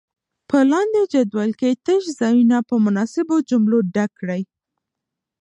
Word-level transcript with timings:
په 0.49 0.57
لاندې 0.71 1.01
جدول 1.13 1.51
کې 1.59 1.71
تش 1.85 2.03
ځایونه 2.19 2.57
په 2.69 2.75
مناسبو 2.85 3.35
جملو 3.49 3.77
ډک 3.93 4.11
کړئ. 4.19 4.41